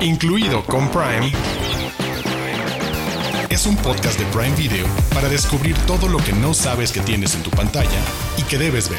[0.00, 1.32] incluido con Prime,
[3.50, 7.34] es un podcast de Prime Video para descubrir todo lo que no sabes que tienes
[7.34, 8.00] en tu pantalla
[8.36, 8.98] y que debes ver.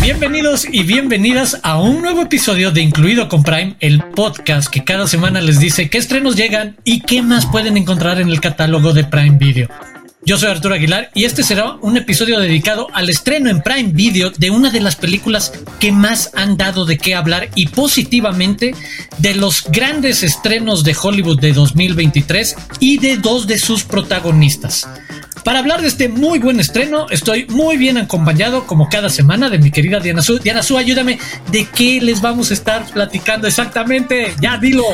[0.00, 5.06] Bienvenidos y bienvenidas a un nuevo episodio de Incluido con Prime, el podcast que cada
[5.06, 9.04] semana les dice qué estrenos llegan y qué más pueden encontrar en el catálogo de
[9.04, 9.68] Prime Video.
[10.28, 14.28] Yo soy Arturo Aguilar y este será un episodio dedicado al estreno en Prime Video
[14.28, 18.74] de una de las películas que más han dado de qué hablar y positivamente
[19.16, 24.86] de los grandes estrenos de Hollywood de 2023 y de dos de sus protagonistas.
[25.48, 29.56] Para hablar de este muy buen estreno, estoy muy bien acompañado, como cada semana, de
[29.56, 30.38] mi querida Diana Su.
[30.38, 31.18] Diana Su, ayúdame,
[31.50, 34.34] ¿de qué les vamos a estar platicando exactamente?
[34.42, 34.84] Ya, dilo.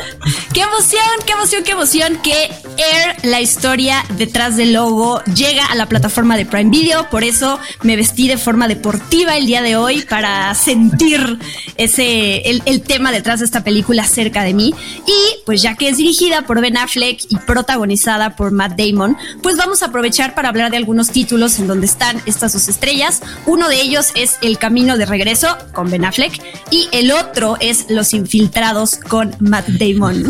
[0.53, 2.17] ¡Qué emoción, qué emoción, qué emoción!
[2.23, 2.45] Que
[2.77, 7.09] Air, la historia detrás del logo, llega a la plataforma de Prime Video.
[7.09, 11.37] Por eso me vestí de forma deportiva el día de hoy para sentir
[11.75, 14.73] ese, el, el tema detrás de esta película cerca de mí.
[15.05, 19.57] Y pues ya que es dirigida por Ben Affleck y protagonizada por Matt Damon, pues
[19.57, 23.21] vamos a aprovechar para hablar de algunos títulos en donde están estas dos estrellas.
[23.45, 27.85] Uno de ellos es El Camino de Regreso con Ben Affleck y el otro es
[27.89, 30.25] Los Infiltrados con Matt Damon.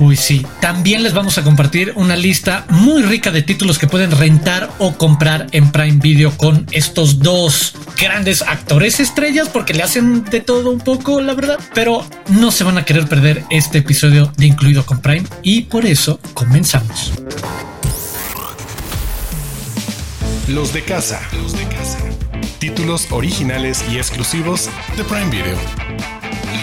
[0.00, 0.46] Uy, sí.
[0.60, 4.96] También les vamos a compartir una lista muy rica de títulos que pueden rentar o
[4.96, 10.70] comprar en Prime Video con estos dos grandes actores estrellas porque le hacen de todo
[10.70, 11.58] un poco, la verdad.
[11.74, 15.84] Pero no se van a querer perder este episodio de Incluido con Prime y por
[15.84, 17.12] eso comenzamos.
[20.48, 21.20] Los de casa.
[21.34, 21.98] Los de casa.
[22.58, 25.58] Títulos originales y exclusivos de Prime Video.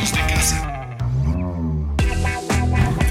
[0.01, 0.74] Los de casa.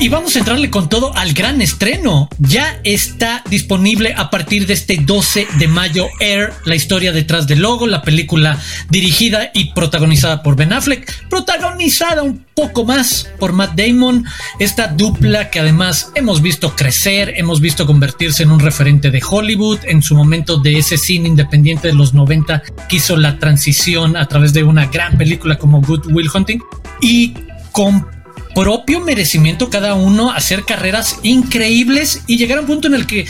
[0.01, 2.29] Y vamos a entrarle con todo al gran estreno.
[2.39, 7.61] Ya está disponible a partir de este 12 de mayo Air, la historia detrás del
[7.61, 13.77] logo, la película dirigida y protagonizada por Ben Affleck, protagonizada un poco más por Matt
[13.77, 14.25] Damon,
[14.59, 19.79] esta dupla que además hemos visto crecer, hemos visto convertirse en un referente de Hollywood,
[19.85, 24.27] en su momento de ese cine independiente de los 90 que hizo la transición a
[24.27, 26.61] través de una gran película como Good Will Hunting
[27.01, 27.35] y
[27.73, 28.14] con
[28.55, 33.27] propio merecimiento cada uno hacer carreras increíbles y llegar a un punto en el que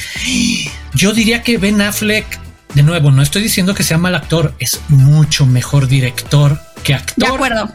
[0.94, 2.38] yo diría que Ben Affleck,
[2.74, 7.28] de nuevo, no estoy diciendo que sea mal actor, es mucho mejor director que actor.
[7.28, 7.72] De acuerdo.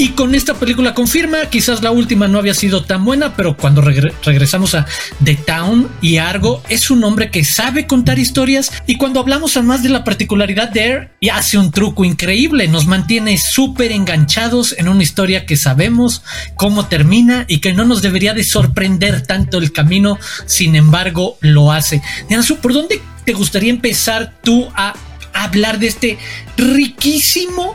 [0.00, 3.80] Y con esta película confirma, quizás la última no había sido tan buena, pero cuando
[3.80, 4.86] regre regresamos a
[5.24, 9.82] The Town y Argo, es un hombre que sabe contar historias y cuando hablamos además
[9.82, 14.86] de la particularidad de Air, y hace un truco increíble, nos mantiene súper enganchados en
[14.86, 16.22] una historia que sabemos
[16.54, 20.16] cómo termina y que no nos debería de sorprender tanto el camino,
[20.46, 22.02] sin embargo lo hace.
[22.28, 24.94] Diana, ¿por dónde te gustaría empezar tú a
[25.34, 26.18] hablar de este
[26.56, 27.74] riquísimo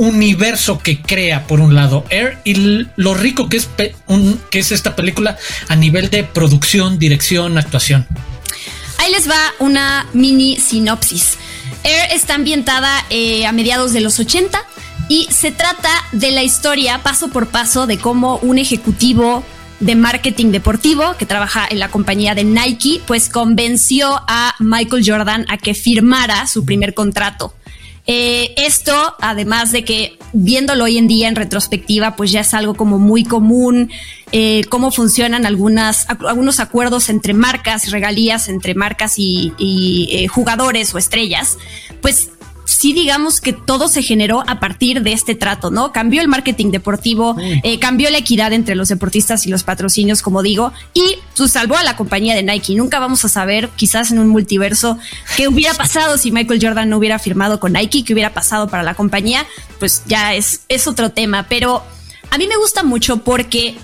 [0.00, 3.68] universo que crea por un lado Air y lo rico que es,
[4.50, 5.36] que es esta película
[5.68, 8.06] a nivel de producción, dirección, actuación.
[8.96, 11.36] Ahí les va una mini sinopsis.
[11.84, 14.58] Air está ambientada eh, a mediados de los 80
[15.10, 19.44] y se trata de la historia paso por paso de cómo un ejecutivo
[19.80, 25.44] de marketing deportivo que trabaja en la compañía de Nike, pues convenció a Michael Jordan
[25.50, 27.52] a que firmara su primer contrato.
[28.12, 32.74] Eh, esto, además de que viéndolo hoy en día en retrospectiva, pues ya es algo
[32.74, 33.88] como muy común,
[34.32, 40.98] eh, cómo funcionan algunos acuerdos entre marcas, regalías entre marcas y, y eh, jugadores o
[40.98, 41.56] estrellas,
[42.02, 42.30] pues
[42.80, 45.92] sí digamos que todo se generó a partir de este trato, ¿no?
[45.92, 50.42] Cambió el marketing deportivo, eh, cambió la equidad entre los deportistas y los patrocinios, como
[50.42, 52.76] digo, y pues, salvó a la compañía de Nike.
[52.76, 54.98] Nunca vamos a saber, quizás en un multiverso,
[55.36, 58.82] qué hubiera pasado si Michael Jordan no hubiera firmado con Nike, qué hubiera pasado para
[58.82, 59.46] la compañía,
[59.78, 61.84] pues ya es, es otro tema, pero
[62.30, 63.76] a mí me gusta mucho porque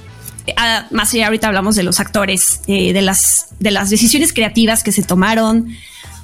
[0.57, 4.83] ah, más allá ahorita hablamos de los actores, eh, de, las, de las decisiones creativas
[4.83, 5.69] que se tomaron,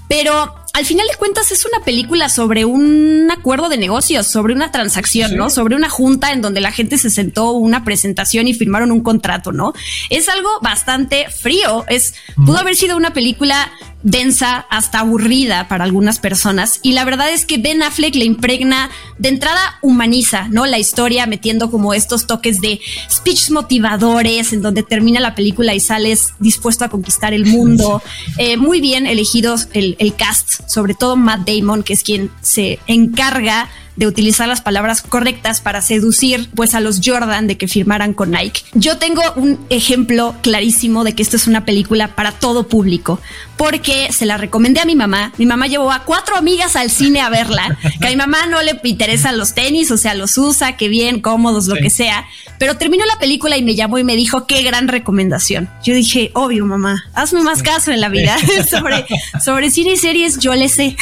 [0.09, 4.73] pero al final de cuentas es una película sobre un acuerdo de negocios, sobre una
[4.73, 5.37] transacción, sí.
[5.37, 5.51] ¿no?
[5.51, 9.53] Sobre una junta en donde la gente se sentó una presentación y firmaron un contrato,
[9.53, 9.75] ¿no?
[10.09, 11.85] Es algo bastante frío.
[11.89, 13.71] Es, pudo haber sido una película
[14.03, 18.91] densa hasta aburrida para algunas personas y la verdad es que Ben Affleck le impregna
[19.19, 24.83] de entrada humaniza no la historia metiendo como estos toques de speech motivadores en donde
[24.83, 28.03] termina la película y sales dispuesto a conquistar el mundo
[28.39, 32.79] eh, muy bien elegidos el, el cast sobre todo Matt Damon que es quien se
[32.87, 38.15] encarga de utilizar las palabras correctas para seducir pues a los Jordan de que firmaran
[38.15, 38.63] con Nike.
[38.75, 43.21] Yo tengo un ejemplo clarísimo de que esta es una película para todo público,
[43.57, 45.33] porque se la recomendé a mi mamá.
[45.37, 48.63] Mi mamá llevó a cuatro amigas al cine a verla, que a mi mamá no
[48.63, 52.25] le interesan los tenis, o sea, los usa, que bien, cómodos, lo que sea.
[52.63, 55.69] Pero terminó la película y me llamó y me dijo, qué gran recomendación.
[55.83, 58.37] Yo dije, obvio, mamá, hazme más caso en la vida.
[58.71, 59.05] sobre,
[59.45, 60.97] sobre cine y series, yo le sé.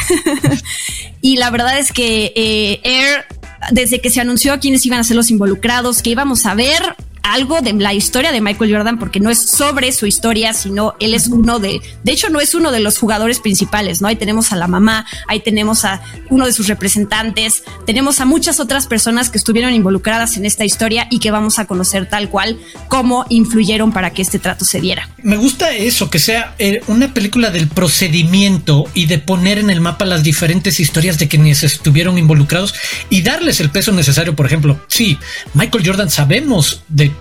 [1.21, 3.27] y la verdad es que eh, Air
[3.73, 7.61] desde que se anunció quiénes iban a ser los involucrados, que íbamos a ver, algo
[7.61, 11.29] de la historia de Michael Jordan porque no es sobre su historia, sino él es
[11.29, 14.09] uno de, de hecho no es uno de los jugadores principales, ¿no?
[14.09, 18.61] Ahí tenemos a la mamá, ahí tenemos a uno de sus representantes, tenemos a muchas
[18.61, 22.59] otras personas que estuvieron involucradas en esta historia y que vamos a conocer tal cual
[22.89, 25.09] cómo influyeron para que este trato se diera.
[25.23, 29.81] Me gusta eso, que sea eh, una película del procedimiento y de poner en el
[29.81, 32.75] mapa las diferentes historias de quienes estuvieron involucrados
[33.09, 35.19] y darles el peso necesario, por ejemplo, sí,
[35.55, 37.13] Michael Jordan sabemos de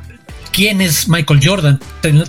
[0.51, 1.79] quién es Michael Jordan.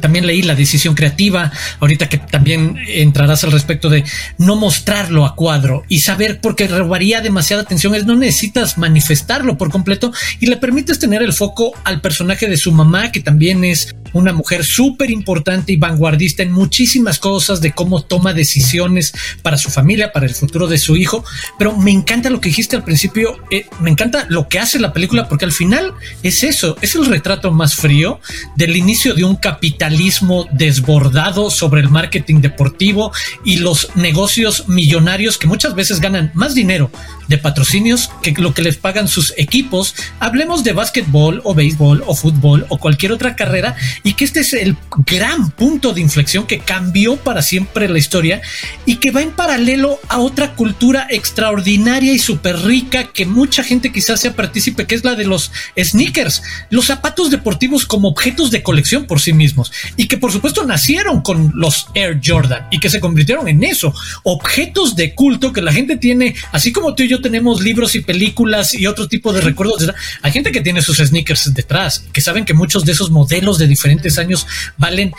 [0.00, 4.04] También leí la decisión creativa, ahorita que también entrarás al respecto de
[4.38, 9.70] no mostrarlo a cuadro y saber porque robaría demasiada atención es no necesitas manifestarlo por
[9.70, 13.94] completo y le permites tener el foco al personaje de su mamá, que también es
[14.12, 19.12] una mujer súper importante y vanguardista en muchísimas cosas de cómo toma decisiones
[19.42, 21.24] para su familia, para el futuro de su hijo.
[21.58, 24.92] Pero me encanta lo que dijiste al principio, eh, me encanta lo que hace la
[24.92, 28.20] película porque al final es eso, es el retrato más frío
[28.56, 33.12] del inicio de un capitalismo desbordado sobre el marketing deportivo
[33.44, 36.90] y los negocios millonarios que muchas veces ganan más dinero
[37.28, 39.94] de patrocinios que lo que les pagan sus equipos.
[40.18, 44.52] Hablemos de básquetbol o béisbol o fútbol o cualquier otra carrera y que este es
[44.52, 44.76] el
[45.06, 48.40] gran punto de inflexión que cambió para siempre la historia
[48.86, 53.92] y que va en paralelo a otra cultura extraordinaria y súper rica que mucha gente
[53.92, 58.62] quizás sea partícipe, que es la de los sneakers, los zapatos deportivos como objetos de
[58.62, 62.90] colección por sí mismos y que por supuesto nacieron con los Air Jordan y que
[62.90, 67.08] se convirtieron en eso, objetos de culto que la gente tiene, así como tú y
[67.08, 69.90] yo tenemos libros y películas y otro tipo de recuerdos,
[70.22, 73.66] hay gente que tiene sus sneakers detrás, que saben que muchos de esos modelos de
[73.66, 74.46] diferentes años
[74.76, 75.12] valen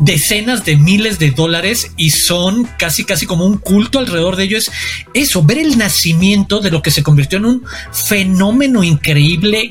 [0.00, 4.70] decenas de miles de dólares y son casi casi como un culto alrededor de ellos.
[5.14, 9.70] Eso, ver el nacimiento de lo que se convirtió en un fenómeno increíble,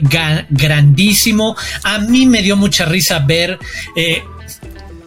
[0.49, 1.55] grandísimo.
[1.83, 3.59] A mí me dio mucha risa ver
[3.95, 4.23] eh,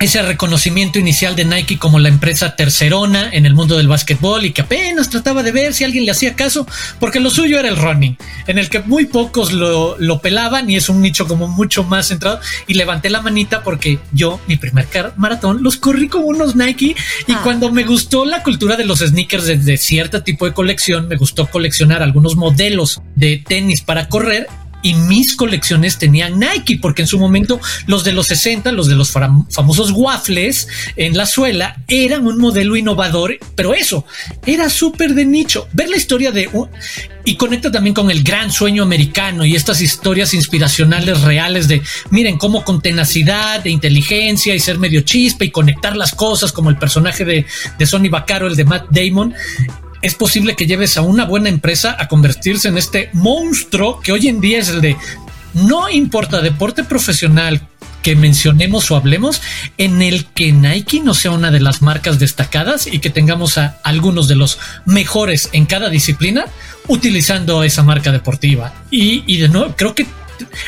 [0.00, 4.52] ese reconocimiento inicial de Nike como la empresa tercerona en el mundo del básquetbol y
[4.52, 6.66] que apenas trataba de ver si alguien le hacía caso,
[7.00, 10.88] porque lo suyo era el running, en el que muy pocos lo, pelaban y es
[10.88, 12.40] un nicho como mucho más centrado.
[12.66, 14.86] Y levanté la manita porque yo, mi primer
[15.16, 16.94] maratón, los corrí con unos Nike
[17.26, 17.40] y ah.
[17.42, 21.46] cuando me gustó la cultura de los sneakers desde cierto tipo de colección, me gustó
[21.46, 24.48] coleccionar algunos modelos de tenis para correr
[24.84, 28.94] y mis colecciones tenían Nike, porque en su momento los de los 60, los de
[28.94, 34.04] los famosos waffles en la suela, eran un modelo innovador, pero eso
[34.44, 35.66] era súper de nicho.
[35.72, 36.50] Ver la historia de...
[37.24, 41.80] y conecta también con el gran sueño americano y estas historias inspiracionales reales de,
[42.10, 46.68] miren, cómo con tenacidad, de inteligencia y ser medio chispa y conectar las cosas, como
[46.68, 47.46] el personaje de,
[47.78, 49.34] de Sonny Vaccaro, el de Matt Damon,
[50.04, 54.28] es posible que lleves a una buena empresa a convertirse en este monstruo que hoy
[54.28, 54.98] en día es el de
[55.54, 57.66] no importa deporte profesional
[58.02, 59.40] que mencionemos o hablemos
[59.78, 63.78] en el que Nike no sea una de las marcas destacadas y que tengamos a
[63.82, 66.44] algunos de los mejores en cada disciplina
[66.86, 68.74] utilizando esa marca deportiva.
[68.90, 70.06] Y, y de nuevo, creo que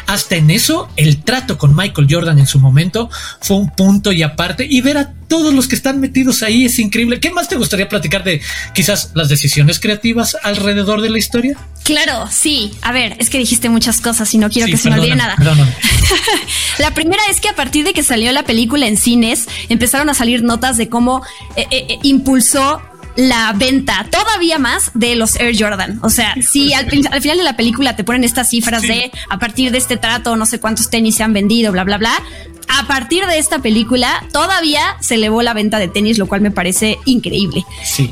[0.06, 4.22] hasta en eso el trato con Michael Jordan en su momento fue un punto y
[4.22, 7.20] aparte y ver a todos los que están metidos ahí es increíble.
[7.20, 8.40] ¿Qué más te gustaría platicar de
[8.74, 11.58] quizás las decisiones creativas alrededor de la historia?
[11.84, 12.72] Claro, sí.
[12.82, 15.36] A ver, es que dijiste muchas cosas y no quiero que se me olvide nada.
[16.78, 20.14] la primera es que a partir de que salió la película en cines, empezaron a
[20.14, 21.22] salir notas de cómo
[21.56, 22.80] eh, eh, eh, impulsó
[23.16, 25.98] la venta todavía más de los Air Jordan.
[26.02, 29.72] O sea, si al, final de la película te ponen estas cifras de a partir
[29.72, 32.22] de este trato, no sé cuántos tenis se han vendido, bla, bla, bla.
[32.68, 36.50] A partir de esta película todavía se elevó la venta de tenis, lo cual me
[36.50, 37.64] parece increíble.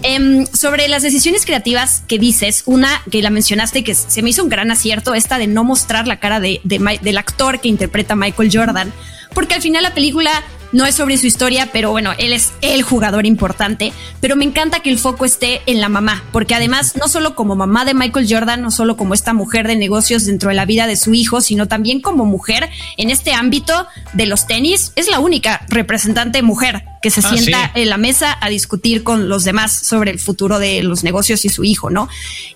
[0.02, 4.42] Em, sobre las decisiones creativas que dices, una que la mencionaste que se me hizo
[4.42, 8.50] un gran acierto, esta de no mostrar la cara de, del actor que interpreta Michael
[8.52, 8.92] Jordan,
[9.34, 10.30] porque al final la película
[10.74, 13.92] no es sobre su historia, pero bueno, él es el jugador importante.
[14.20, 17.54] Pero me encanta que el foco esté en la mamá, porque además, no solo como
[17.54, 20.88] mamá de Michael Jordan, no solo como esta mujer de negocios dentro de la vida
[20.88, 25.20] de su hijo, sino también como mujer en este ámbito de los tenis, es la
[25.20, 29.72] única representante mujer que se ah, sienta en la mesa a discutir con los demás
[29.72, 32.08] sobre el futuro de los negocios y su hijo, ¿no?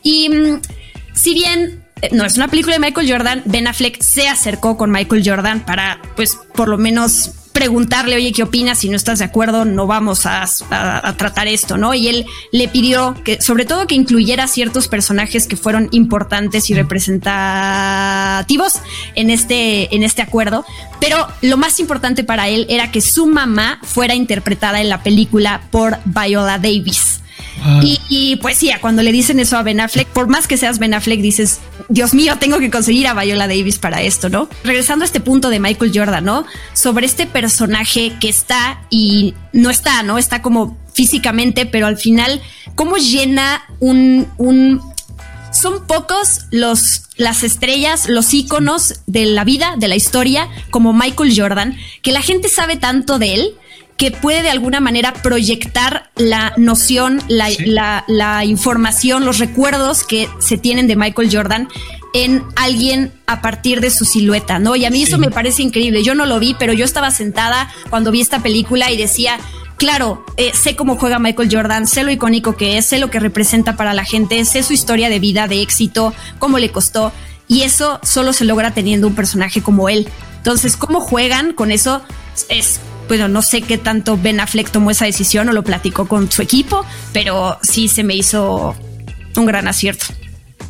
[0.02, 0.60] Y mm,
[1.14, 4.90] si bien eh, no es una película de Michael Jordan, Ben Affleck se acercó con
[4.90, 8.78] Michael Jordan para, pues, por lo menos preguntarle, oye, ¿qué opinas?
[8.78, 10.46] Si no estás de acuerdo, no vamos a,
[11.16, 11.94] tratar esto, ¿no?
[11.94, 16.74] Y él le pidió que, sobre todo, que incluyera ciertos personajes que fueron importantes y
[16.74, 18.74] representativos
[19.14, 20.64] en este, en este acuerdo.
[21.00, 25.62] Pero lo más importante para él era que su mamá fuera interpretada en la película
[25.70, 27.20] por Viola Davis.
[28.08, 30.94] Y, pues sí, cuando le dicen eso a Ben Affleck, por más que seas Ben
[30.94, 34.48] Affleck, dices, Dios mío, tengo que conseguir a Viola Davis para esto, ¿no?
[34.64, 36.44] Regresando a este punto de Michael Jordan, ¿no?
[36.72, 40.18] Sobre este personaje que está y no está, ¿no?
[40.18, 42.40] Está como físicamente, pero al final,
[42.74, 44.80] ¿cómo llena un, un
[45.50, 51.32] son pocos los, las estrellas, los íconos de la vida, de la historia, como Michael
[51.36, 53.54] Jordan, que la gente sabe tanto de él
[53.98, 60.86] que puede de alguna manera proyectar la noción, la, información, los recuerdos que se tienen
[60.86, 61.68] de Michael Jordan
[62.14, 64.76] en alguien a partir de su silueta, ¿no?
[64.76, 66.04] Y a mí eso me parece increíble.
[66.04, 69.36] Yo no lo vi, pero yo estaba sentada cuando vi esta película y decía,
[69.76, 73.18] claro, eh, sé cómo juega Michael Jordan, sé lo icónico que es, sé lo que
[73.18, 77.12] representa para la gente, sé su historia de vida, de éxito, cómo le costó.
[77.48, 80.08] Y eso solo se logra teniendo un personaje como él.
[80.36, 82.00] Entonces, cómo juegan con eso
[82.48, 82.78] es
[83.08, 86.42] bueno, no sé qué tanto Ben Affleck tomó esa decisión o lo platicó con su
[86.42, 88.76] equipo, pero sí se me hizo
[89.36, 90.06] un gran acierto.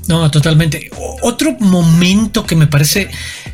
[0.09, 0.91] No, totalmente.
[1.23, 3.11] Otro momento que me parece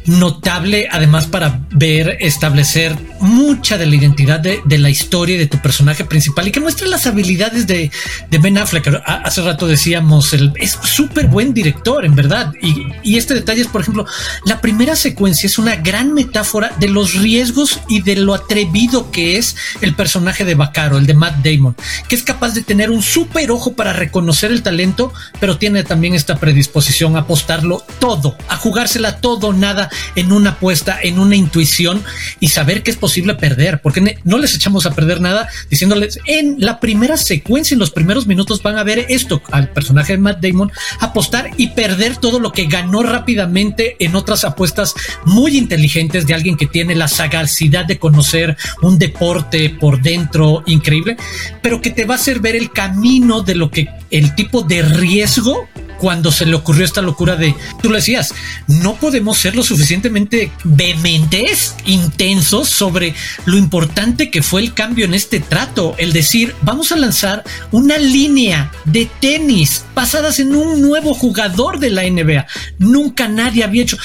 [0.07, 6.05] notable, además para ver, establecer mucha de la identidad de, la historia de tu personaje
[6.05, 7.91] principal y que muestra las habilidades de,
[8.31, 9.03] Ben Affleck.
[9.07, 12.53] Hace rato decíamos, el, es súper buen director, en verdad.
[12.61, 14.07] Y, este detalle es, por ejemplo,
[14.45, 19.39] la primera secuencia es una gran metáfora de los riesgos y de lo atrevido que
[19.39, 21.75] es el personaje de Bacaro, el de Matt Damon,
[22.09, 26.15] que es capaz de tener un súper ojo para reconocer el talento, pero tiene también
[26.15, 32.03] esta predisposición a apostarlo todo, a jugársela todo, nada en una apuesta, en una intuición
[32.41, 36.57] y saber que es posible perder, porque no les echamos a perder nada diciéndoles en
[36.59, 40.41] la primera secuencia, en los primeros minutos van a ver esto al personaje de Matt
[40.41, 44.95] Damon apostar y perder todo lo que ganó rápidamente en otras apuestas
[45.25, 51.17] muy inteligentes de alguien que tiene la sagacidad de conocer un deporte por dentro increíble,
[51.63, 54.83] pero que te va a hacer ver el camino de lo que el tipo de
[54.83, 55.69] riesgo
[56.05, 58.35] cuando se le ocurrió esta locura de, tú lo decías,
[58.69, 63.15] no podemos ser lo suficientemente vehementes, intensos sobre
[63.47, 67.43] lo importante que fue el cambio en este trato, el decir, vamos a lanzar
[67.73, 72.47] una línea de tenis basadas en un nuevo jugador de la NBA.
[72.79, 73.97] Nunca nadie había hecho,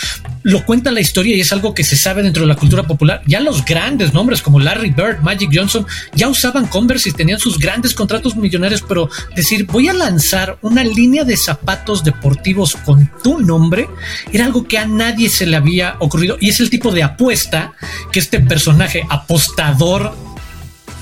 [0.43, 3.21] lo cuenta la historia y es algo que se sabe dentro de la cultura popular.
[3.25, 7.57] Ya los grandes nombres como Larry Bird, Magic Johnson, ya usaban Converse y tenían sus
[7.57, 13.39] grandes contratos millonarios, pero decir, voy a lanzar una línea de zapatos deportivos con tu
[13.39, 13.89] nombre,
[14.31, 17.73] era algo que a nadie se le había ocurrido y es el tipo de apuesta
[18.11, 20.15] que este personaje apostador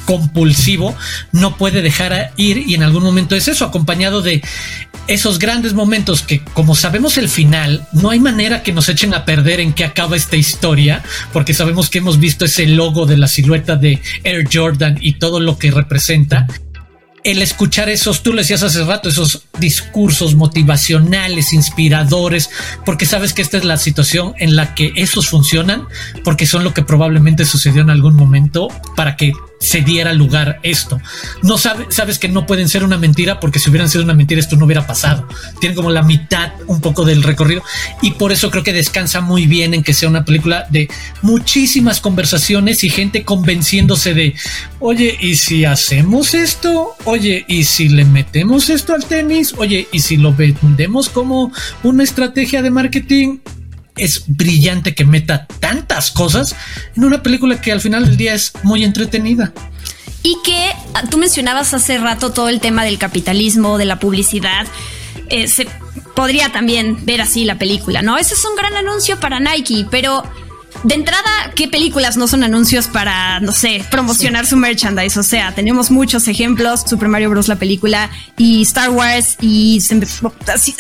[0.08, 0.96] compulsivo
[1.34, 4.42] no puede dejar ir y en algún momento es eso, acompañado de
[5.08, 9.26] esos grandes momentos que como sabemos el final, no hay manera que nos echen a
[9.26, 13.28] perder en que acaba esta historia, porque sabemos que hemos visto ese logo de la
[13.28, 16.48] silueta de Air Jordan y todo lo que representa.
[17.24, 22.50] El escuchar esos, tú le decías hace rato, esos discursos motivacionales, inspiradores,
[22.86, 25.88] porque sabes que esta es la situación en la que esos funcionan,
[26.24, 31.00] porque son lo que probablemente sucedió en algún momento para que se diera lugar esto.
[31.44, 34.40] No sabes, sabes que no pueden ser una mentira porque si hubieran sido una mentira
[34.40, 35.28] esto no hubiera pasado.
[35.60, 37.64] Tienen como la mitad un poco del recorrido
[38.02, 40.90] y por eso creo que descansa muy bien en que sea una película de
[41.22, 44.36] muchísimas conversaciones y gente convenciéndose de,
[44.80, 46.96] oye, ¿y si hacemos esto?
[47.06, 49.54] Oye, ¿y si le metemos esto al tenis?
[49.58, 51.52] Oye, ¿y si lo vendemos como
[51.84, 53.40] una estrategia de marketing?
[53.98, 56.56] Es brillante que meta tantas cosas
[56.96, 59.54] en una película que al final del día es muy entretenida.
[60.24, 64.68] Y que ah, tú mencionabas hace rato todo el tema del capitalismo, de la publicidad.
[65.30, 65.68] Eh, se
[66.16, 68.18] podría también ver así la película, ¿no?
[68.18, 70.24] Ese es un gran anuncio para Nike, pero
[70.88, 75.20] de entrada, ¿qué películas no son anuncios para, no sé, promocionar su merchandise?
[75.20, 77.50] O sea, tenemos muchos ejemplos, Super Mario Bros.
[77.50, 79.84] la película y Star Wars y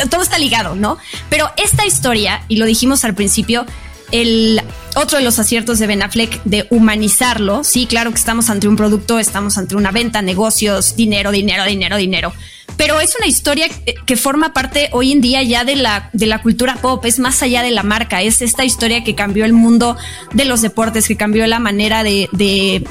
[0.10, 0.98] todo está ligado, ¿no?
[1.30, 3.66] Pero esta historia, y lo dijimos al principio,
[4.14, 4.62] el
[4.96, 8.78] otro de los aciertos de Ben Affleck de humanizarlo, sí, claro que estamos ante un
[8.78, 12.34] producto, estamos ante una venta, negocios, dinero, dinero, dinero, dinero
[12.78, 13.68] pero es una historia
[14.06, 17.42] que forma parte hoy en día ya de la, de la cultura pop, es más
[17.42, 19.98] allá de la marca, es esta historia que cambió el mundo
[20.34, 22.88] de los deportes, que cambió la manera de, de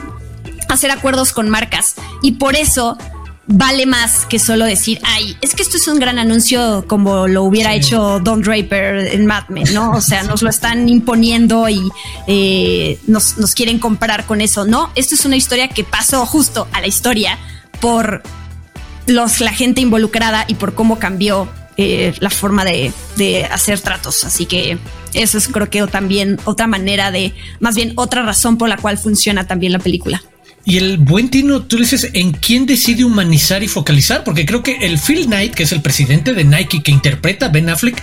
[0.69, 1.95] hacer acuerdos con marcas.
[2.21, 2.99] Y por eso
[3.47, 7.45] vale más que solo decir, ay, es que esto es un gran anuncio como lo
[7.45, 9.93] hubiera hecho Don Draper en Mad Men, ¿no?
[9.93, 11.81] O sea, nos lo están imponiendo y
[12.27, 14.65] eh, nos, nos quieren comparar con eso.
[14.65, 17.39] No, esto es una historia que pasó justo a la historia
[17.81, 18.23] por
[19.07, 24.25] los, la gente involucrada y por cómo cambió eh, la forma de, de, hacer tratos.
[24.25, 24.79] Así que
[25.15, 28.99] eso es creo que también otra manera de, más bien otra razón por la cual
[28.99, 30.23] funciona también la película.
[30.69, 34.25] Y el buen Tino, tú dices, ¿en quién decide humanizar y focalizar?
[34.25, 37.49] Porque creo que el Phil Knight, que es el presidente de Nike que interpreta a
[37.51, 38.03] Ben Affleck,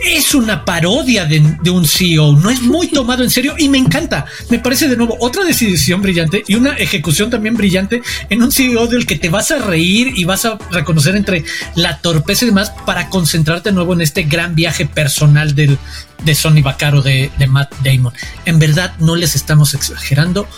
[0.00, 3.78] es una parodia de, de, un CEO, no es muy tomado en serio y me
[3.78, 4.26] encanta.
[4.48, 8.86] Me parece de nuevo otra decisión brillante y una ejecución también brillante en un CEO
[8.86, 11.44] del que te vas a reír y vas a reconocer entre
[11.74, 15.78] la torpeza y demás para concentrarte de nuevo en este gran viaje personal del,
[16.22, 18.12] de Sonny Vaccaro de, de Matt Damon.
[18.44, 20.48] En verdad, no les estamos exagerando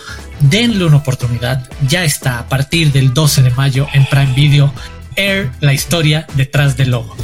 [0.41, 1.69] denle una oportunidad.
[1.89, 4.73] Ya está a partir del 12 de mayo en Prime Video.
[5.17, 7.17] Air, la historia detrás del logo.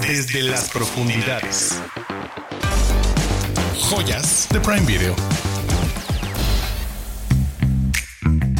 [0.00, 1.80] Desde las profundidades.
[3.78, 5.14] Joyas de Prime Video.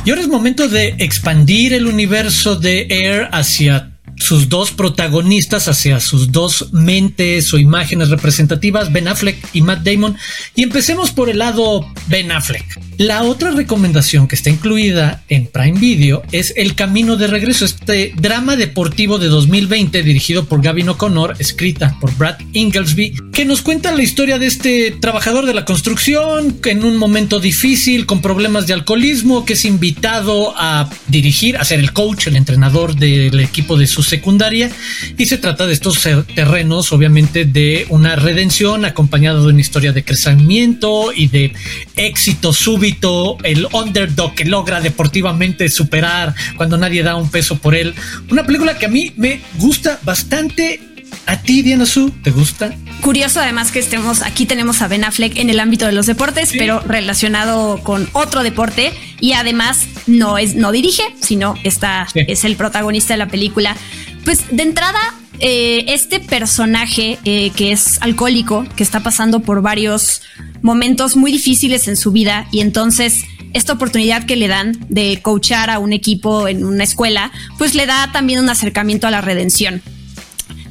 [0.04, 3.93] Y ahora es momento de expandir el universo de Air hacia
[4.24, 10.16] sus dos protagonistas hacia sus dos mentes o imágenes representativas, Ben Affleck y Matt Damon.
[10.54, 12.64] Y empecemos por el lado Ben Affleck.
[12.96, 18.14] La otra recomendación que está incluida en Prime Video es El Camino de Regreso, este
[18.16, 23.92] drama deportivo de 2020 dirigido por Gavin O'Connor, escrita por Brad Inglesby, que nos cuenta
[23.92, 28.74] la historia de este trabajador de la construcción en un momento difícil con problemas de
[28.74, 33.88] alcoholismo, que es invitado a dirigir, a ser el coach, el entrenador del equipo de
[33.88, 34.70] su secundaria
[35.18, 36.00] y se trata de estos
[36.34, 41.52] terrenos obviamente de una redención acompañada de una historia de crecimiento y de
[41.96, 47.94] éxito súbito, el underdog que logra deportivamente superar cuando nadie da un peso por él.
[48.30, 50.80] Una película que a mí me gusta bastante.
[51.26, 52.74] ¿A ti, Diana Su, te gusta?
[53.00, 56.50] Curioso además que estemos, aquí tenemos a Ben Affleck en el ámbito de los deportes,
[56.50, 56.58] sí.
[56.58, 62.20] pero relacionado con otro deporte y además no es, no dirige, sino está, sí.
[62.26, 63.76] es el protagonista de la película.
[64.24, 70.22] Pues de entrada, eh, este personaje eh, que es alcohólico, que está pasando por varios
[70.62, 75.70] momentos muy difíciles en su vida y entonces esta oportunidad que le dan de coachar
[75.70, 79.82] a un equipo en una escuela, pues le da también un acercamiento a la redención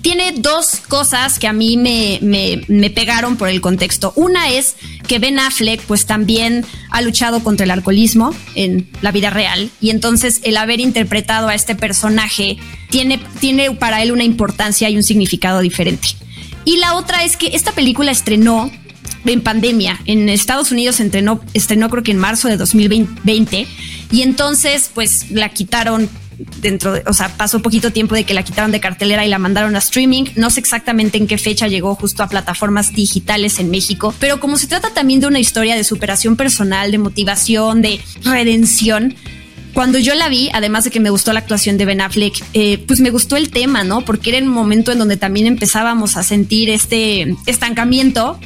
[0.03, 4.11] tiene dos cosas que a mí me, me, me, pegaron por el contexto.
[4.17, 4.75] Una es
[5.07, 9.91] que Ben Affleck pues también ha luchado contra el alcoholismo en la vida real y
[9.91, 12.57] entonces el haber interpretado a este personaje
[12.89, 16.09] tiene, tiene para él una importancia y un significado diferente.
[16.65, 18.69] Y la otra es que esta película estrenó
[19.25, 20.01] en pandemia.
[20.03, 23.67] En Estados Unidos estrenó, estrenó creo que en marzo de 2020
[24.11, 26.09] y entonces pues la quitaron
[26.61, 29.39] dentro de, o sea, pasó poquito tiempo de que la quitaron de cartelera y la
[29.39, 30.25] mandaron a streaming.
[30.35, 34.57] No sé exactamente en qué fecha llegó justo a plataformas digitales en México, pero como
[34.57, 39.15] se trata también de una historia de superación personal, de motivación, de redención,
[39.73, 42.77] cuando yo la vi, además de que me gustó la actuación de Ben Affleck, eh,
[42.85, 44.05] pues me gustó el tema, ¿no?
[44.05, 48.39] Porque era un momento en donde también empezábamos a sentir este estancamiento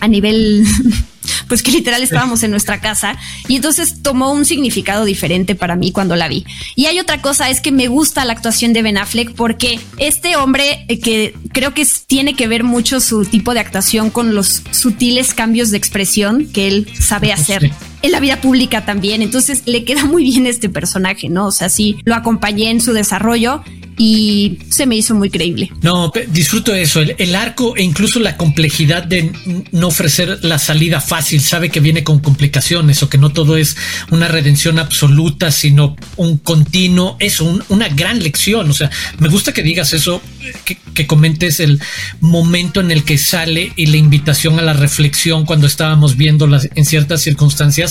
[0.00, 0.64] a nivel
[1.48, 3.16] pues que literal estábamos en nuestra casa
[3.48, 6.44] y entonces tomó un significado diferente para mí cuando la vi.
[6.74, 10.36] Y hay otra cosa, es que me gusta la actuación de Ben Affleck porque este
[10.36, 14.62] hombre eh, que creo que tiene que ver mucho su tipo de actuación con los
[14.70, 17.62] sutiles cambios de expresión que él sabe hacer.
[17.62, 19.22] Sí en la vida pública también.
[19.22, 21.46] Entonces le queda muy bien este personaje, ¿no?
[21.46, 23.62] O sea, sí, lo acompañé en su desarrollo
[23.98, 25.70] y se me hizo muy creíble.
[25.82, 29.32] No, disfruto eso, el, arco e incluso la complejidad de
[29.72, 33.76] no ofrecer la salida fácil, sabe que viene con complicaciones o que no todo es
[34.10, 39.52] una redención absoluta, sino un continuo, eso, un, una gran lección, o sea, me gusta
[39.52, 40.20] que digas eso,
[40.64, 41.80] que, que comentes el
[42.20, 46.84] momento en el que sale y la invitación a la reflexión cuando estábamos viéndolas en
[46.84, 47.85] ciertas circunstancias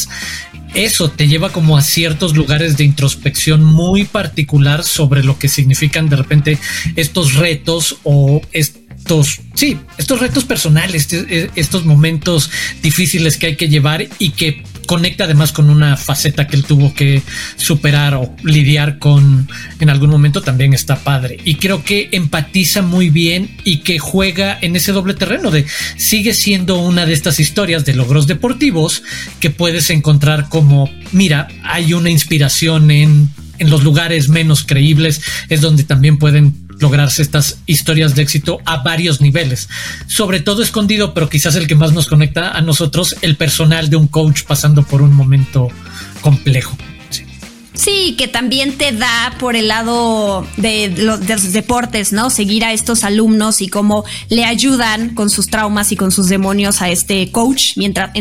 [0.74, 6.10] eso te lleva como a ciertos lugares de introspección muy particular sobre lo que significan
[6.10, 6.58] de repente
[6.96, 11.08] estos retos o estos, sí, estos retos personales,
[11.56, 12.50] estos momentos
[12.82, 16.94] difíciles que hay que llevar y que conecta además con una faceta que él tuvo
[16.94, 17.22] que
[17.56, 21.38] superar o lidiar con en algún momento también está padre.
[21.46, 25.66] Y creo que empatiza muy bien y que juega en ese doble terreno de
[25.98, 29.04] sigue siendo una de estas historias de logros deportivos
[29.40, 35.62] que puedes encontrar como mira hay una inspiración en en los lugares menos creíbles es
[35.62, 39.70] donde también pueden lograrse estas historias de éxito a varios niveles.
[40.08, 43.96] Sobre todo escondido, pero quizás el que más nos conecta a nosotros, el personal de
[43.96, 45.70] un coach pasando por un momento
[46.22, 46.78] complejo.
[47.76, 48.16] Sí.
[48.18, 52.30] Que también te da por el lado de los, deportes, ¿no?
[52.30, 56.82] Seguir a estos alumnos y cómo le ayudan con sus traumas y con sus demonios
[56.82, 58.12] a este coach, mientras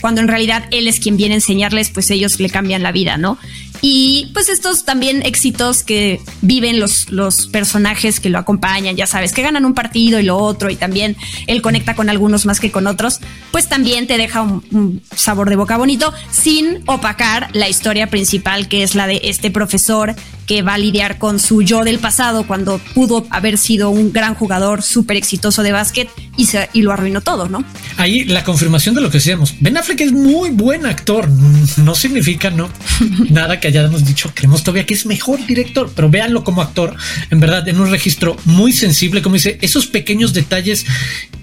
[0.00, 3.16] cuando en realidad él es quien viene a enseñarles, pues ellos le cambian la vida,
[3.16, 3.38] ¿no?
[3.84, 9.32] Y pues estos también éxitos que viven los, los personajes que lo acompañan, ya sabes,
[9.32, 11.16] que ganan un partido y lo otro, y también
[11.48, 13.18] él conecta con algunos más que con otros,
[13.50, 18.81] pues también te deja un sabor de boca bonito sin opacar la historia principal que
[18.82, 20.14] es la de este profesor
[20.46, 24.34] que va a lidiar con su yo del pasado cuando pudo haber sido un gran
[24.34, 27.64] jugador súper exitoso de básquet y, se, y lo arruinó todo, ¿no?
[27.96, 29.54] Ahí la confirmación de lo que decíamos.
[29.60, 31.28] Ben Affleck es muy buen actor.
[31.76, 32.68] No significa no
[33.30, 34.30] nada que hayamos dicho.
[34.34, 36.96] Creemos todavía que es mejor director, pero véanlo como actor.
[37.30, 40.84] En verdad, en un registro muy sensible, como dice, esos pequeños detalles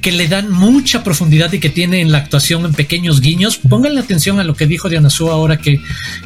[0.01, 3.57] que le dan mucha profundidad y que tiene en la actuación en pequeños guiños.
[3.57, 5.81] Pónganle atención a lo que dijo Diana Su ahora que,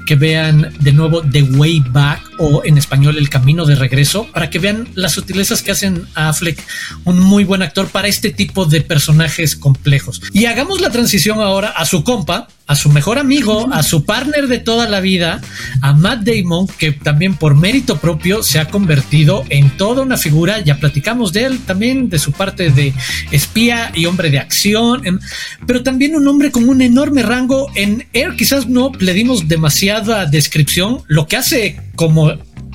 [0.05, 4.49] que vean de nuevo The Way Back o en español El Camino de Regreso, para
[4.49, 6.59] que vean las sutilezas que hacen a Affleck
[7.05, 10.21] un muy buen actor para este tipo de personajes complejos.
[10.33, 14.47] Y hagamos la transición ahora a su compa, a su mejor amigo, a su partner
[14.47, 15.41] de toda la vida,
[15.81, 20.59] a Matt Damon, que también por mérito propio se ha convertido en toda una figura.
[20.59, 22.93] Ya platicamos de él también, de su parte de
[23.31, 25.19] espía y hombre de acción,
[25.67, 28.35] pero también un hombre con un enorme rango en Air.
[28.37, 31.01] Quizás no le dimos demasiada descripción.
[31.07, 32.32] Lo que hace como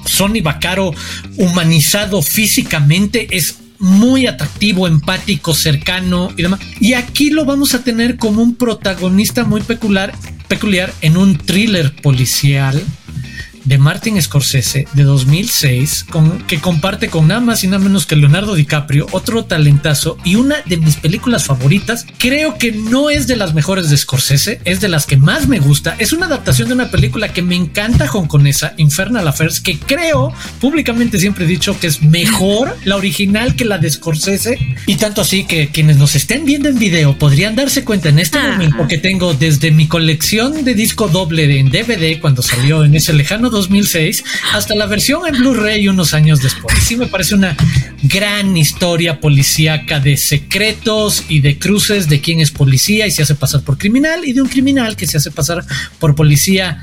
[0.08, 0.94] Sonny Bacaro
[1.36, 6.60] humanizado físicamente es muy atractivo, empático, cercano y demás.
[6.80, 10.12] Y aquí lo vamos a tener como un protagonista muy peculiar,
[10.48, 12.82] peculiar en un thriller policial
[13.68, 18.16] de Martin Scorsese de 2006, con, que comparte con nada más y nada menos que
[18.16, 22.06] Leonardo DiCaprio, otro talentazo y una de mis películas favoritas.
[22.16, 25.60] Creo que no es de las mejores de Scorsese, es de las que más me
[25.60, 25.96] gusta.
[25.98, 31.18] Es una adaptación de una película que me encanta hongkonesa, Infernal Affairs, que creo públicamente
[31.18, 34.58] siempre he dicho que es mejor la original que la de Scorsese.
[34.86, 38.38] Y tanto así que quienes nos estén viendo en video podrían darse cuenta en este
[38.38, 38.52] ah.
[38.52, 42.94] momento que tengo desde mi colección de disco doble de en DVD cuando salió en
[42.94, 46.76] ese lejano 2006 hasta la versión en Blu-ray unos años después.
[46.82, 47.56] Sí me parece una
[48.02, 53.34] gran historia policíaca de secretos y de cruces de quién es policía y se hace
[53.34, 55.64] pasar por criminal y de un criminal que se hace pasar
[55.98, 56.78] por policía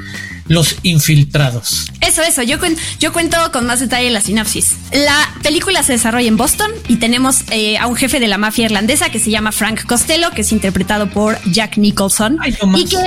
[0.47, 1.91] los infiltrados.
[2.01, 2.57] Eso, eso, yo,
[2.99, 4.75] yo cuento con más detalle la sinopsis.
[4.91, 8.65] La película se desarrolla en Boston y tenemos eh, a un jefe de la mafia
[8.65, 12.37] irlandesa que se llama Frank Costello, que es interpretado por Jack Nicholson.
[12.75, 12.97] y que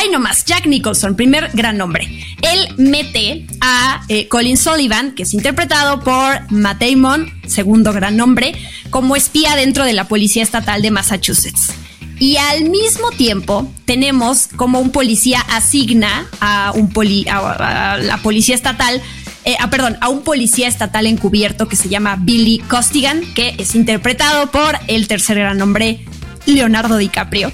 [0.00, 2.06] Ay, nomás, Jack Nicholson, primer gran nombre.
[2.42, 8.54] Él mete a eh, Colin Sullivan, que es interpretado por Matt Damon, segundo gran nombre,
[8.90, 11.72] como espía dentro de la Policía Estatal de Massachusetts.
[12.20, 18.54] Y al mismo tiempo tenemos como un policía asigna a, un poli, a, la policía
[18.54, 19.02] estatal
[19.44, 23.74] eh, ah, perdón, a un policía estatal encubierto que se llama Billy Costigan, que es
[23.74, 26.04] interpretado por el tercer gran nombre
[26.46, 27.52] Leonardo DiCaprio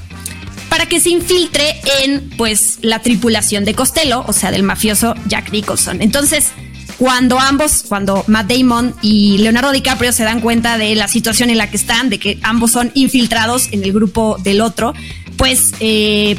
[0.75, 5.53] para que se infiltre en pues la tripulación de Costello, o sea, del mafioso Jack
[5.53, 6.03] Nicholson.
[6.03, 6.49] Entonces,
[6.99, 11.59] cuando ambos, cuando Matt Damon y Leonardo DiCaprio se dan cuenta de la situación en
[11.59, 14.95] la que están, de que ambos son infiltrados en el grupo del otro,
[15.37, 16.37] pues eh,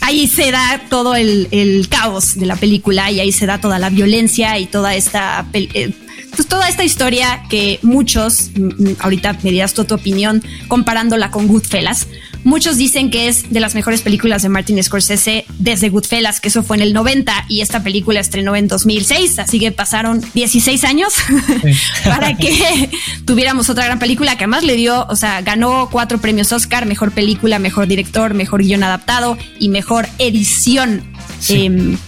[0.00, 3.90] ahí se da todo el, caos de la película y ahí se da toda la
[3.90, 5.44] violencia y toda esta...
[5.52, 5.92] Eh,
[6.34, 11.48] pues toda esta historia que muchos, mm, mm, ahorita me dirás tu opinión comparándola con
[11.48, 12.06] Goodfellas,
[12.46, 16.62] Muchos dicen que es de las mejores películas de Martin Scorsese desde Goodfellas, que eso
[16.62, 21.14] fue en el 90 y esta película estrenó en 2006, así que pasaron 16 años
[22.04, 22.88] para que
[23.24, 27.10] tuviéramos otra gran película que además le dio, o sea, ganó cuatro premios Oscar, mejor
[27.10, 31.02] película, mejor director, mejor guion adaptado y mejor edición
[31.48, 31.98] em,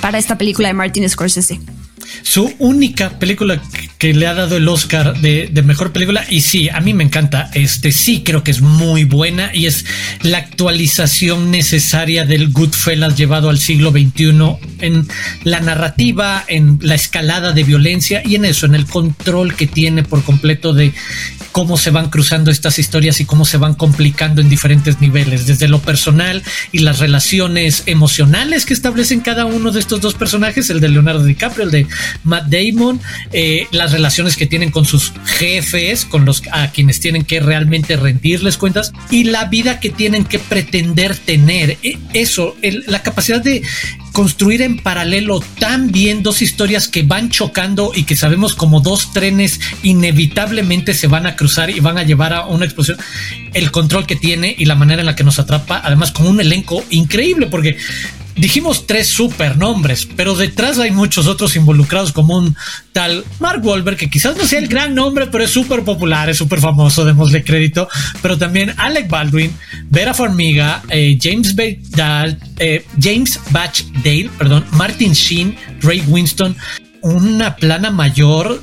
[0.00, 1.60] para esta película de Martin Scorsese
[2.22, 3.60] su única película
[3.98, 6.24] que le ha dado el Oscar de, mejor película.
[6.28, 7.50] Y sí, a mí me encanta.
[7.54, 9.84] Este sí creo que es muy buena y es
[10.22, 15.06] la actualización necesaria del Goodfellas llevado al siglo XXI en
[15.44, 20.02] la narrativa, en la escalada de violencia y en eso, en el control que tiene
[20.02, 20.92] por completo de
[21.52, 25.68] cómo se van cruzando estas historias y cómo se van complicando en diferentes niveles, desde
[25.68, 30.80] lo personal y las relaciones emocionales que establecen cada uno de estos dos personajes, el
[30.80, 31.86] de Leonardo DiCaprio, el de
[32.22, 33.00] Matt Damon,
[33.32, 37.96] eh, las relaciones que tienen con sus jefes, con los a quienes tienen que realmente
[37.96, 41.78] rendirles cuentas y la vida que tienen que pretender tener.
[41.82, 43.62] E, eso, la capacidad de
[44.12, 49.12] construir en paralelo tan bien dos historias que van chocando y que sabemos como dos
[49.12, 52.96] trenes inevitablemente se van a cruzar y van a llevar a una explosión.
[53.54, 56.40] El control que tiene y la manera en la que nos atrapa, además con un
[56.40, 57.76] elenco increíble, porque
[58.36, 62.56] dijimos tres super nombres, pero detrás hay muchos otros involucrados como un
[62.92, 66.38] tal Mark Wahlberg, que quizás no sea el gran nombre, pero es súper popular, es
[66.38, 67.88] súper famoso, démosle crédito,
[68.22, 69.52] pero también Alec Baldwin,
[69.90, 71.54] Vera Farmiga, eh, James,
[72.58, 76.56] eh, James Batchdale, perdón, Martin Sheen, Ray Winston,
[77.02, 78.62] una plana mayor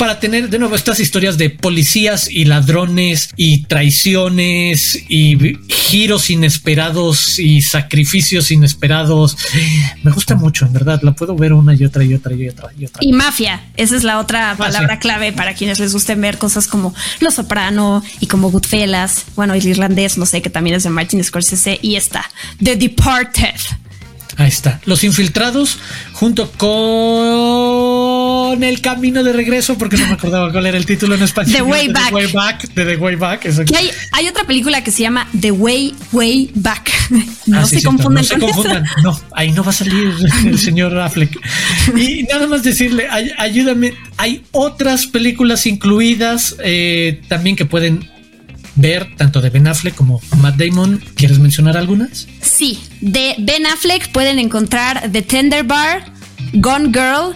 [0.00, 7.38] para tener de nuevo estas historias de policías y ladrones y traiciones y giros inesperados
[7.38, 9.36] y sacrificios inesperados.
[10.02, 11.00] Me gusta mucho, en verdad.
[11.02, 12.98] La puedo ver una y otra y otra y otra y otra.
[13.04, 16.94] Y mafia, esa es la otra palabra clave para quienes les gusten ver cosas como
[17.20, 19.26] Los Soprano y como Goodfellas.
[19.36, 21.78] Bueno, el irlandés, no sé, que también es de Martin Scorsese.
[21.82, 22.24] Y está,
[22.64, 23.60] The Departed.
[24.38, 24.80] Ahí está.
[24.86, 25.76] Los infiltrados
[26.14, 28.09] junto con
[28.52, 31.54] el camino de regreso, porque no me acordaba cuál era el título en español.
[31.54, 32.08] The Way Back.
[32.08, 32.74] The Way Back.
[32.74, 33.46] The Way Back.
[33.74, 36.90] hay, hay, otra película que se llama The Way, Way Back.
[37.46, 38.22] No ah, se confundan.
[38.22, 38.84] No se confundan.
[39.02, 41.36] No, ahí no va a salir el señor Affleck.
[41.96, 43.08] Y nada más decirle,
[43.38, 43.94] ayúdame.
[44.16, 48.08] Hay otras películas incluidas eh, también que pueden
[48.76, 51.02] ver tanto de Ben Affleck como Matt Damon.
[51.14, 52.26] ¿Quieres mencionar algunas?
[52.40, 56.04] Sí, de Ben Affleck pueden encontrar The Tender Bar,
[56.54, 57.34] Gone Girl,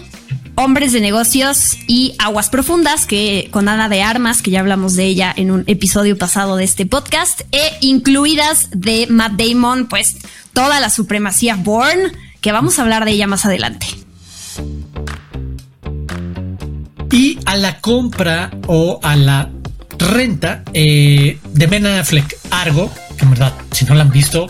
[0.57, 5.03] Hombres de Negocios y Aguas Profundas, que con Ana de Armas, que ya hablamos de
[5.03, 10.17] ella en un episodio pasado de este podcast, e incluidas de Matt Damon, pues
[10.53, 13.87] toda la supremacía Born, que vamos a hablar de ella más adelante.
[17.11, 19.49] Y a la compra o a la
[19.97, 24.47] renta eh, de Ben Affleck Argo, que en verdad, si no la han visto,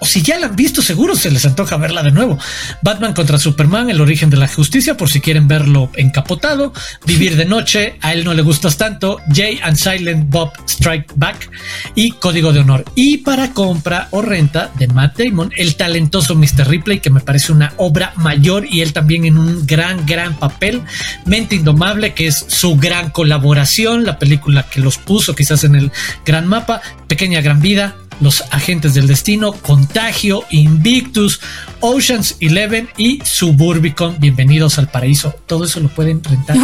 [0.00, 2.38] o si ya la han visto, seguro se les antoja verla de nuevo.
[2.82, 6.72] Batman contra Superman, el origen de la justicia, por si quieren verlo encapotado.
[7.06, 9.20] Vivir de noche, a él no le gustas tanto.
[9.32, 11.50] Jay and Silent Bob Strike Back
[11.94, 12.84] y Código de Honor.
[12.94, 16.68] Y para compra o renta de Matt Damon, el talentoso Mr.
[16.68, 20.82] Ripley, que me parece una obra mayor y él también en un gran, gran papel.
[21.24, 25.92] Mente Indomable, que es su gran colaboración, la película que los puso quizás en el
[26.24, 26.82] gran mapa.
[27.06, 31.40] Pequeña Gran Vida, los Agentes del Destino, Contagio, Invictus,
[31.80, 34.16] Oceans Eleven y Suburbicon.
[34.18, 35.34] Bienvenidos al paraíso.
[35.46, 36.56] Todo eso lo pueden rentar.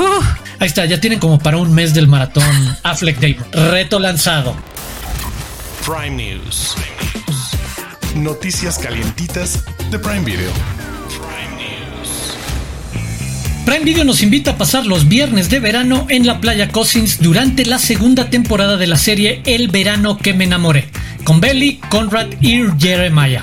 [0.59, 2.45] Ahí está, ya tienen como para un mes del maratón
[2.83, 3.71] Affleck Damon.
[3.71, 4.57] Reto lanzado.
[5.87, 6.75] Prime News.
[8.15, 10.51] Noticias calientitas de Prime Video.
[13.65, 17.65] Prime Video nos invita a pasar los viernes de verano en la playa Cousins durante
[17.65, 20.91] la segunda temporada de la serie El verano que me enamoré,
[21.25, 23.43] con Belly, Conrad y Jeremiah.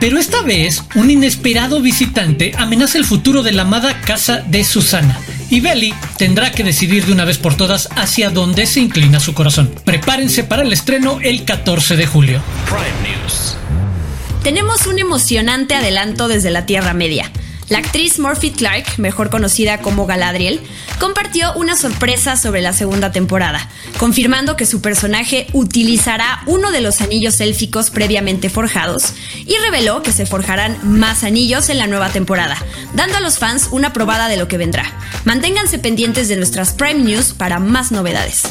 [0.00, 5.18] Pero esta vez, un inesperado visitante amenaza el futuro de la amada casa de Susana.
[5.50, 9.34] Y Belly tendrá que decidir de una vez por todas hacia dónde se inclina su
[9.34, 9.70] corazón.
[9.84, 12.42] Prepárense para el estreno el 14 de julio.
[12.66, 13.56] Prime News.
[14.42, 17.30] Tenemos un emocionante adelanto desde la Tierra Media.
[17.70, 20.60] La actriz Murphy Clark, mejor conocida como Galadriel,
[20.98, 27.00] compartió una sorpresa sobre la segunda temporada, confirmando que su personaje utilizará uno de los
[27.00, 29.14] anillos élficos previamente forjados
[29.46, 32.56] y reveló que se forjarán más anillos en la nueva temporada,
[32.94, 34.92] dando a los fans una probada de lo que vendrá.
[35.24, 38.42] Manténganse pendientes de nuestras Prime News para más novedades.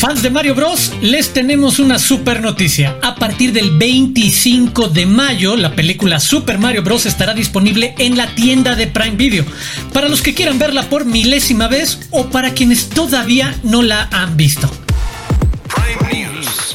[0.00, 2.96] Fans de Mario Bros, les tenemos una super noticia.
[3.02, 8.34] A partir del 25 de mayo, la película Super Mario Bros estará disponible en la
[8.34, 9.44] tienda de Prime Video.
[9.92, 14.38] Para los que quieran verla por milésima vez o para quienes todavía no la han
[14.38, 14.70] visto.
[15.68, 16.74] Prime News.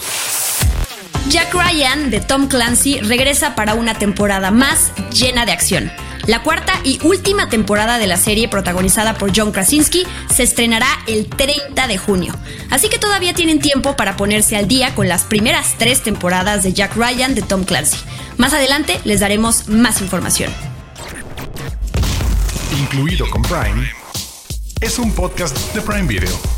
[1.27, 5.91] Jack Ryan de Tom Clancy regresa para una temporada más llena de acción.
[6.27, 11.27] La cuarta y última temporada de la serie protagonizada por John Krasinski se estrenará el
[11.27, 12.33] 30 de junio,
[12.71, 16.73] así que todavía tienen tiempo para ponerse al día con las primeras tres temporadas de
[16.73, 17.97] Jack Ryan de Tom Clancy.
[18.37, 20.51] Más adelante les daremos más información.
[22.79, 23.87] Incluido con Prime,
[24.81, 26.54] es un podcast de Prime Video.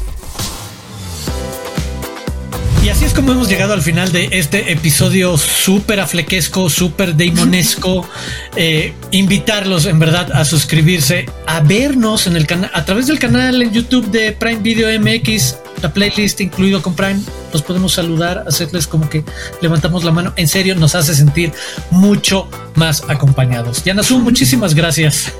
[2.88, 8.08] Y así es como hemos llegado al final de este episodio súper aflequesco, súper daimonesco.
[8.56, 13.62] Eh, invitarlos en verdad a suscribirse, a vernos en el canal, a través del canal
[13.62, 17.20] en YouTube de Prime Video MX, la playlist incluido con Prime.
[17.52, 19.26] Los podemos saludar, hacerles como que
[19.60, 20.32] levantamos la mano.
[20.38, 21.52] En serio, nos hace sentir
[21.92, 23.84] mucho más acompañados.
[23.84, 25.34] Yanasu, muchísimas gracias.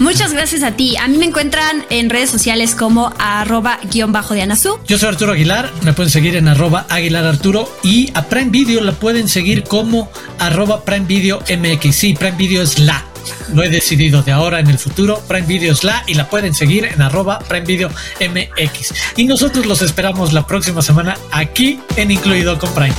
[0.00, 0.96] Muchas gracias a ti.
[0.96, 4.78] A mí me encuentran en redes sociales como arroba guion bajo de Anazú.
[4.88, 8.80] Yo soy Arturo Aguilar, me pueden seguir en arroba Aguilar Arturo y a Prime Video
[8.80, 11.94] la pueden seguir como arroba Prime Video MX.
[11.94, 13.04] Sí, Prime Video es la.
[13.52, 15.22] Lo he decidido de ahora en el futuro.
[15.28, 18.94] Prime Video es la y la pueden seguir en arroba Prime Video MX.
[19.16, 22.94] Y nosotros los esperamos la próxima semana aquí en Incluido con Prime.